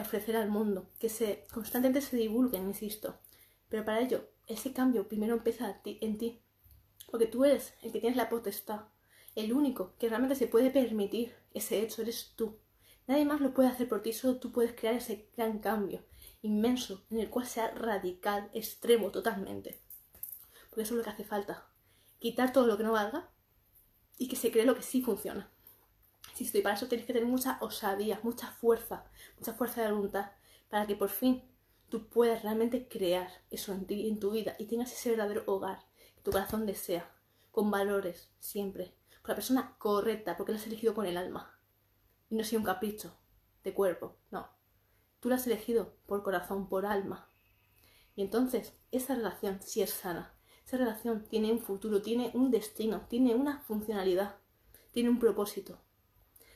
ofrecer 0.00 0.36
al 0.36 0.48
mundo, 0.48 0.90
que 0.98 1.08
se 1.08 1.46
constantemente 1.52 2.00
se 2.00 2.16
divulguen, 2.16 2.66
insisto. 2.66 3.18
Pero 3.68 3.84
para 3.84 4.00
ello, 4.00 4.28
ese 4.46 4.72
cambio 4.72 5.08
primero 5.08 5.34
empieza 5.34 5.80
en 5.84 6.18
ti, 6.18 6.42
porque 7.10 7.26
tú 7.26 7.44
eres 7.44 7.74
el 7.82 7.92
que 7.92 8.00
tienes 8.00 8.16
la 8.16 8.28
potestad, 8.28 8.86
el 9.34 9.52
único 9.52 9.94
que 9.98 10.08
realmente 10.08 10.36
se 10.36 10.46
puede 10.46 10.70
permitir 10.70 11.34
ese 11.52 11.82
hecho, 11.82 12.02
eres 12.02 12.32
tú. 12.36 12.58
Nadie 13.06 13.24
más 13.24 13.40
lo 13.40 13.52
puede 13.52 13.68
hacer 13.68 13.88
por 13.88 14.02
ti, 14.02 14.12
solo 14.12 14.38
tú 14.38 14.52
puedes 14.52 14.72
crear 14.72 14.94
ese 14.94 15.28
gran 15.36 15.58
cambio 15.58 16.04
inmenso 16.44 17.02
en 17.10 17.20
el 17.20 17.30
cual 17.30 17.46
sea 17.46 17.70
radical, 17.70 18.50
extremo 18.52 19.10
totalmente. 19.10 19.80
Porque 20.68 20.82
eso 20.82 20.92
es 20.92 20.98
lo 20.98 21.02
que 21.02 21.10
hace 21.10 21.24
falta. 21.24 21.66
Quitar 22.18 22.52
todo 22.52 22.66
lo 22.66 22.76
que 22.76 22.84
no 22.84 22.92
valga 22.92 23.30
y 24.18 24.28
que 24.28 24.36
se 24.36 24.52
cree 24.52 24.66
lo 24.66 24.76
que 24.76 24.82
sí 24.82 25.00
funciona. 25.02 25.50
Insisto, 26.30 26.58
y 26.58 26.60
para 26.60 26.74
eso 26.74 26.86
tienes 26.86 27.06
que 27.06 27.14
tener 27.14 27.28
mucha 27.28 27.56
osadía, 27.62 28.20
mucha 28.22 28.48
fuerza, 28.48 29.06
mucha 29.38 29.54
fuerza 29.54 29.82
de 29.82 29.92
voluntad, 29.92 30.32
para 30.68 30.86
que 30.86 30.96
por 30.96 31.08
fin 31.08 31.42
tú 31.88 32.08
puedas 32.08 32.42
realmente 32.42 32.88
crear 32.88 33.28
eso 33.50 33.72
en 33.72 33.86
ti, 33.86 34.08
en 34.08 34.20
tu 34.20 34.32
vida, 34.32 34.54
y 34.58 34.66
tengas 34.66 34.92
ese 34.92 35.10
verdadero 35.10 35.44
hogar 35.46 35.78
que 36.14 36.22
tu 36.22 36.30
corazón 36.30 36.66
desea, 36.66 37.10
con 37.52 37.70
valores, 37.70 38.30
siempre, 38.38 38.94
la 39.30 39.34
persona 39.34 39.76
correcta, 39.78 40.36
porque 40.36 40.52
lo 40.52 40.58
has 40.58 40.66
elegido 40.66 40.94
con 40.94 41.06
el 41.06 41.16
alma, 41.16 41.58
y 42.28 42.36
no 42.36 42.44
sido 42.44 42.60
un 42.60 42.66
capricho 42.66 43.16
de 43.62 43.72
cuerpo, 43.72 44.16
no. 44.30 44.48
Tú 45.20 45.28
lo 45.28 45.36
has 45.36 45.46
elegido 45.46 45.96
por 46.06 46.22
corazón, 46.22 46.68
por 46.68 46.84
alma. 46.84 47.30
Y 48.14 48.22
entonces, 48.22 48.74
esa 48.90 49.14
relación 49.14 49.60
sí 49.62 49.80
es 49.80 49.90
sana. 49.90 50.34
Esa 50.66 50.76
relación 50.76 51.24
tiene 51.28 51.50
un 51.50 51.60
futuro, 51.60 52.02
tiene 52.02 52.30
un 52.34 52.50
destino, 52.50 53.06
tiene 53.08 53.34
una 53.34 53.60
funcionalidad, 53.60 54.36
tiene 54.92 55.08
un 55.08 55.18
propósito. 55.18 55.80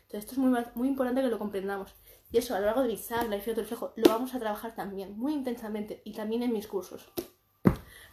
Entonces, 0.03 0.21
esto 0.21 0.33
es 0.33 0.39
muy, 0.39 0.65
muy 0.75 0.89
importante 0.89 1.23
que 1.23 1.29
lo 1.29 1.39
comprendamos. 1.39 1.95
Y 2.31 2.39
eso, 2.39 2.55
a 2.55 2.61
lo 2.61 2.67
largo 2.67 2.83
de 2.83 2.89
mi 2.89 2.97
saga, 2.99 3.25
la 3.25 3.39
del 3.39 3.57
reflejo, 3.57 3.93
lo 3.97 4.11
vamos 4.11 4.35
a 4.35 4.39
trabajar 4.39 4.75
también, 4.75 5.19
muy 5.19 5.33
intensamente, 5.33 6.03
y 6.05 6.13
también 6.13 6.43
en 6.43 6.53
mis 6.53 6.67
cursos. 6.67 7.11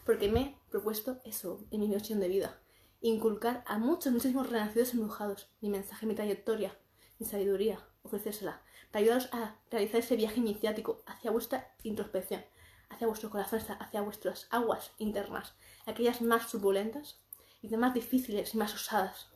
Porque 0.05 0.29
me 0.29 0.41
he 0.41 0.57
propuesto 0.69 1.19
eso 1.25 1.65
en 1.71 1.81
mi 1.81 1.88
misión 1.88 2.19
de 2.19 2.29
vida. 2.29 2.62
Inculcar 3.01 3.63
a 3.67 3.77
muchos, 3.77 4.11
muchísimos 4.11 4.49
renacidos 4.49 4.93
embrujados 4.93 5.49
mi 5.61 5.69
mensaje, 5.69 6.05
mi 6.05 6.15
trayectoria, 6.15 6.77
mi 7.19 7.25
sabiduría, 7.25 7.79
ofrecérsela, 8.03 8.61
para 8.91 9.03
ayudaros 9.03 9.29
a 9.31 9.55
realizar 9.69 9.99
ese 9.99 10.15
viaje 10.15 10.39
iniciático 10.39 11.03
hacia 11.05 11.31
vuestra 11.31 11.75
introspección, 11.83 12.43
hacia 12.89 13.07
vuestro 13.07 13.29
corazón, 13.29 13.59
hacia 13.79 14.01
vuestras 14.01 14.47
aguas 14.49 14.91
internas, 14.97 15.53
aquellas 15.85 16.21
más 16.21 16.49
suculentas 16.49 17.19
y 17.61 17.67
de 17.67 17.77
más 17.77 17.93
difíciles 17.93 18.53
y 18.53 18.57
más 18.57 18.73
osadas. 18.73 19.29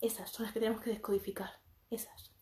Esas 0.00 0.30
son 0.30 0.44
las 0.44 0.52
que 0.52 0.60
tenemos 0.60 0.82
que 0.82 0.90
descodificar 0.90 1.60
esas. 1.90 2.32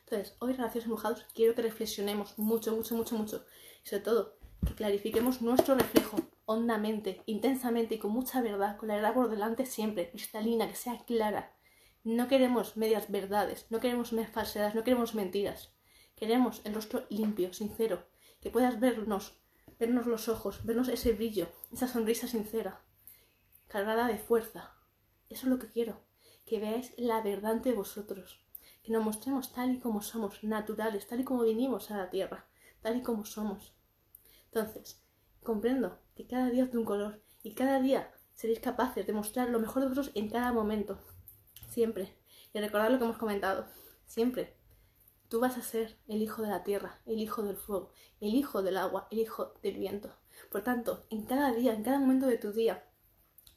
Entonces, 0.00 0.36
hoy, 0.40 0.52
Relaciones 0.54 0.84
Embrujados, 0.84 1.26
quiero 1.34 1.54
que 1.54 1.62
reflexionemos 1.62 2.38
mucho, 2.38 2.74
mucho, 2.74 2.94
mucho, 2.94 3.14
mucho. 3.16 3.46
Y 3.84 3.88
sobre 3.88 4.02
todo, 4.02 4.38
que 4.66 4.74
clarifiquemos 4.74 5.42
nuestro 5.42 5.74
reflejo 5.74 6.16
hondamente, 6.48 7.22
intensamente 7.26 7.96
y 7.96 7.98
con 7.98 8.10
mucha 8.10 8.40
verdad, 8.40 8.78
con 8.78 8.88
la 8.88 8.94
verdad 8.94 9.12
por 9.12 9.28
delante 9.28 9.66
siempre, 9.66 10.10
cristalina, 10.10 10.66
que 10.66 10.74
sea 10.74 11.04
clara. 11.04 11.54
No 12.04 12.26
queremos 12.26 12.78
medias 12.78 13.10
verdades, 13.10 13.66
no 13.68 13.80
queremos 13.80 14.14
medias 14.14 14.32
falsedades, 14.32 14.74
no 14.74 14.82
queremos 14.82 15.14
mentiras. 15.14 15.74
Queremos 16.16 16.62
el 16.64 16.74
rostro 16.74 17.04
limpio, 17.10 17.52
sincero, 17.52 18.08
que 18.40 18.48
puedas 18.50 18.80
vernos, 18.80 19.38
vernos 19.78 20.06
los 20.06 20.30
ojos, 20.30 20.64
vernos 20.64 20.88
ese 20.88 21.12
brillo, 21.12 21.48
esa 21.70 21.86
sonrisa 21.86 22.26
sincera, 22.26 22.82
cargada 23.66 24.06
de 24.06 24.16
fuerza. 24.16 24.74
Eso 25.28 25.42
es 25.44 25.50
lo 25.50 25.58
que 25.58 25.70
quiero, 25.70 26.00
que 26.46 26.60
veáis 26.60 26.94
la 26.96 27.20
verdad 27.20 27.52
ante 27.52 27.74
vosotros 27.74 28.48
que 28.82 28.94
nos 28.94 29.04
mostremos 29.04 29.52
tal 29.52 29.74
y 29.74 29.80
como 29.80 30.00
somos, 30.00 30.42
naturales, 30.42 31.06
tal 31.06 31.20
y 31.20 31.24
como 31.24 31.42
vinimos 31.42 31.90
a 31.90 31.98
la 31.98 32.08
tierra, 32.08 32.48
tal 32.80 32.96
y 32.96 33.02
como 33.02 33.26
somos. 33.26 33.74
Entonces, 34.46 35.04
comprendo 35.48 35.98
que 36.14 36.26
cada 36.26 36.50
día 36.50 36.64
es 36.64 36.72
de 36.72 36.76
un 36.76 36.84
color 36.84 37.22
y 37.42 37.54
cada 37.54 37.80
día 37.80 38.12
seréis 38.34 38.60
capaces 38.60 39.06
de 39.06 39.14
mostrar 39.14 39.48
lo 39.48 39.58
mejor 39.58 39.80
de 39.80 39.88
vosotros 39.88 40.14
en 40.14 40.28
cada 40.28 40.52
momento, 40.52 41.00
siempre. 41.70 42.14
Y 42.52 42.58
recordad 42.60 42.90
lo 42.90 42.98
que 42.98 43.04
hemos 43.04 43.16
comentado, 43.16 43.66
siempre. 44.04 44.58
Tú 45.30 45.40
vas 45.40 45.56
a 45.56 45.62
ser 45.62 45.96
el 46.06 46.20
hijo 46.20 46.42
de 46.42 46.48
la 46.48 46.64
tierra, 46.64 47.00
el 47.06 47.18
hijo 47.18 47.42
del 47.42 47.56
fuego, 47.56 47.92
el 48.20 48.34
hijo 48.34 48.60
del 48.60 48.76
agua, 48.76 49.08
el 49.10 49.20
hijo 49.20 49.54
del 49.62 49.78
viento. 49.78 50.14
Por 50.50 50.62
tanto, 50.62 51.06
en 51.08 51.24
cada 51.24 51.50
día, 51.54 51.72
en 51.72 51.82
cada 51.82 51.98
momento 51.98 52.26
de 52.26 52.36
tu 52.36 52.52
día, 52.52 52.86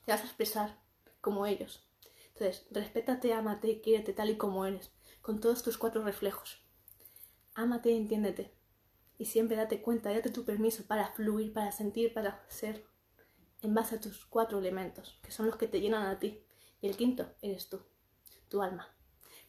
te 0.05 0.13
vas 0.13 0.21
a 0.21 0.27
expresar 0.27 0.79
como 1.19 1.45
ellos. 1.45 1.85
Entonces, 2.29 2.67
respétate, 2.71 3.33
amate, 3.33 3.81
quiérete 3.81 4.13
tal 4.13 4.29
y 4.29 4.37
como 4.37 4.65
eres 4.65 4.93
con 5.21 5.41
todos 5.41 5.61
tus 5.61 5.77
cuatro 5.77 6.05
reflejos. 6.05 6.63
Ámate 7.53 7.91
y 7.91 7.97
entiéndete. 7.97 8.60
Y 9.21 9.25
siempre 9.25 9.55
date 9.55 9.83
cuenta, 9.83 10.09
date 10.09 10.31
tu 10.31 10.45
permiso 10.45 10.83
para 10.87 11.11
fluir, 11.11 11.53
para 11.53 11.71
sentir, 11.71 12.11
para 12.11 12.43
ser, 12.47 12.87
en 13.61 13.75
base 13.75 13.97
a 13.97 13.99
tus 13.99 14.25
cuatro 14.25 14.57
elementos, 14.57 15.19
que 15.21 15.29
son 15.29 15.45
los 15.45 15.57
que 15.57 15.67
te 15.67 15.79
llenan 15.79 16.07
a 16.07 16.17
ti. 16.17 16.43
Y 16.81 16.87
el 16.87 16.97
quinto 16.97 17.31
eres 17.43 17.69
tú, 17.69 17.83
tu 18.49 18.63
alma, 18.63 18.87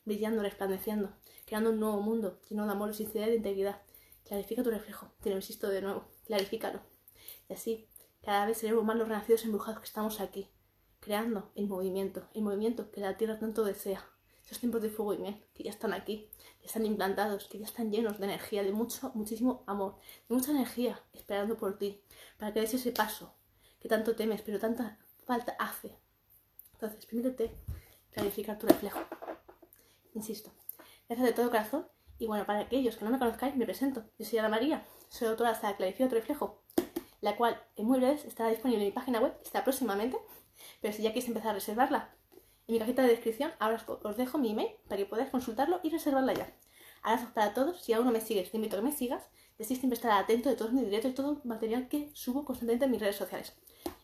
brillando, 0.04 0.42
resplandeciendo, 0.42 1.16
creando 1.46 1.70
un 1.70 1.80
nuevo 1.80 2.02
mundo 2.02 2.38
lleno 2.50 2.66
de 2.66 2.72
amor, 2.72 2.92
sinceridad 2.92 3.28
de 3.28 3.36
integridad. 3.36 3.80
Clarifica 4.24 4.62
tu 4.62 4.68
reflejo, 4.68 5.10
te 5.22 5.30
lo 5.30 5.36
insisto 5.36 5.70
de 5.70 5.80
nuevo, 5.80 6.06
clarifícalo. 6.26 6.82
Y 7.48 7.54
así, 7.54 7.88
cada 8.20 8.44
vez 8.44 8.58
seremos 8.58 8.84
más 8.84 8.96
los 8.96 9.08
renacidos 9.08 9.42
embrujados 9.46 9.80
que 9.80 9.86
estamos 9.86 10.20
aquí, 10.20 10.50
creando 11.00 11.50
el 11.54 11.66
movimiento, 11.66 12.28
el 12.34 12.42
movimiento 12.42 12.90
que 12.90 13.00
la 13.00 13.16
tierra 13.16 13.38
tanto 13.38 13.64
desea 13.64 14.04
esos 14.52 14.60
tiempos 14.60 14.82
de 14.82 14.90
fuego 14.90 15.14
y 15.14 15.18
miel 15.18 15.42
que 15.54 15.62
ya 15.64 15.70
están 15.70 15.94
aquí, 15.94 16.28
que 16.60 16.66
están 16.66 16.84
implantados, 16.84 17.48
que 17.48 17.58
ya 17.58 17.64
están 17.64 17.90
llenos 17.90 18.18
de 18.18 18.26
energía, 18.26 18.62
de 18.62 18.72
mucho, 18.72 19.10
muchísimo 19.14 19.64
amor, 19.66 19.96
de 20.28 20.34
mucha 20.34 20.50
energía 20.50 21.00
esperando 21.14 21.56
por 21.56 21.78
ti, 21.78 22.02
para 22.38 22.52
que 22.52 22.60
des 22.60 22.74
ese 22.74 22.92
paso 22.92 23.34
que 23.80 23.88
tanto 23.88 24.14
temes, 24.14 24.42
pero 24.42 24.58
tanta 24.58 24.98
falta 25.24 25.56
hace. 25.58 25.96
Entonces, 26.74 27.06
permítete 27.06 27.50
clarificar 28.10 28.58
tu 28.58 28.66
reflejo. 28.66 29.00
Insisto, 30.14 30.50
gracias 31.08 31.28
de 31.28 31.34
todo 31.34 31.50
corazón. 31.50 31.88
Y 32.18 32.26
bueno, 32.26 32.44
para 32.44 32.60
aquellos 32.60 32.96
que 32.96 33.04
no 33.04 33.10
me 33.10 33.18
conozcáis, 33.18 33.56
me 33.56 33.64
presento. 33.64 34.04
Yo 34.18 34.26
soy 34.26 34.38
Ana 34.38 34.50
María, 34.50 34.84
soy 35.08 35.28
autora 35.28 35.50
hasta 35.50 35.74
Clarifica 35.76 36.08
tu 36.10 36.14
reflejo, 36.14 36.62
la 37.22 37.36
cual 37.36 37.60
en 37.76 37.86
muy 37.86 37.98
breves 37.98 38.26
estará 38.26 38.50
disponible 38.50 38.82
en 38.82 38.88
mi 38.88 38.92
página 38.92 39.18
web, 39.18 39.34
está 39.42 39.64
próximamente. 39.64 40.18
Pero 40.82 40.94
si 40.94 41.02
ya 41.02 41.12
quieres 41.12 41.28
empezar 41.28 41.50
a 41.50 41.54
reservarla, 41.54 42.14
en 42.68 42.74
mi 42.74 42.78
cajita 42.78 43.02
de 43.02 43.08
descripción 43.08 43.52
ahora 43.58 43.84
os 44.02 44.16
dejo 44.16 44.38
mi 44.38 44.50
email 44.50 44.70
para 44.88 44.98
que 44.98 45.06
podáis 45.06 45.30
consultarlo 45.30 45.80
y 45.82 45.90
reservarla 45.90 46.34
ya. 46.34 46.54
Abrazos 47.02 47.30
para 47.30 47.52
todos. 47.52 47.82
Si 47.82 47.92
aún 47.92 48.06
no 48.06 48.12
me 48.12 48.20
sigues, 48.20 48.50
te 48.50 48.56
invito 48.56 48.76
a 48.76 48.78
que 48.78 48.84
me 48.84 48.92
sigas. 48.92 49.28
Y 49.58 49.64
así 49.64 49.76
siempre 49.76 49.96
estar 49.96 50.12
atento 50.12 50.48
de 50.48 50.56
todos 50.56 50.72
mis 50.72 50.84
directos 50.84 51.10
y 51.10 51.14
todo 51.14 51.32
el 51.32 51.48
material 51.48 51.88
que 51.88 52.10
subo 52.14 52.44
constantemente 52.44 52.84
en 52.84 52.90
mis 52.92 53.00
redes 53.00 53.16
sociales. 53.16 53.54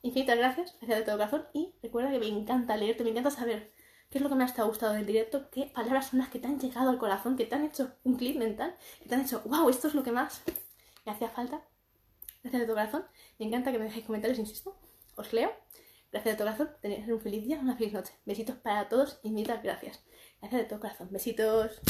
Infinitas 0.02 0.36
gracias, 0.36 0.76
gracias 0.80 0.98
de 0.98 1.04
todo 1.04 1.16
corazón. 1.16 1.46
Y 1.52 1.74
recuerda 1.82 2.10
que 2.10 2.18
me 2.18 2.26
encanta 2.26 2.76
leerte, 2.76 3.04
me 3.04 3.10
encanta 3.10 3.30
saber 3.30 3.72
qué 4.10 4.18
es 4.18 4.22
lo 4.22 4.28
que 4.28 4.34
me 4.34 4.42
ha 4.42 4.46
estado 4.46 4.68
gustado 4.68 4.94
del 4.94 5.06
directo, 5.06 5.48
qué 5.50 5.70
palabras 5.72 6.08
son 6.08 6.18
las 6.18 6.28
que 6.28 6.38
te 6.38 6.48
han 6.48 6.58
llegado 6.58 6.90
al 6.90 6.98
corazón, 6.98 7.36
que 7.36 7.46
te 7.46 7.54
han 7.54 7.64
hecho 7.64 7.92
un 8.04 8.16
clip 8.16 8.36
mental, 8.36 8.76
que 9.00 9.08
te 9.08 9.14
han 9.14 9.22
dicho, 9.22 9.42
wow, 9.44 9.68
esto 9.68 9.88
es 9.88 9.94
lo 9.94 10.02
que 10.02 10.12
más 10.12 10.42
me 11.06 11.12
hacía 11.12 11.28
falta. 11.28 11.62
Gracias 12.42 12.60
de 12.60 12.66
todo 12.66 12.76
corazón. 12.76 13.04
Me 13.38 13.46
encanta 13.46 13.70
que 13.70 13.78
me 13.78 13.84
dejéis 13.84 14.06
comentarios, 14.06 14.38
insisto. 14.38 14.76
Os 15.16 15.32
leo 15.32 15.52
Gracias 16.10 16.34
de 16.34 16.38
todo 16.38 16.54
corazón. 16.54 16.76
Tenéis 16.80 17.08
un 17.08 17.20
feliz 17.20 17.44
día, 17.44 17.58
una 17.60 17.76
feliz 17.76 17.92
noche. 17.92 18.12
Besitos 18.24 18.56
para 18.56 18.88
todos 18.88 19.20
y 19.22 19.30
muchas 19.30 19.62
gracias. 19.62 20.04
Gracias 20.40 20.62
de 20.62 20.68
todo 20.68 20.80
corazón. 20.80 21.08
Besitos. 21.10 21.80